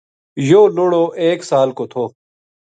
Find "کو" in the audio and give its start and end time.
1.77-1.83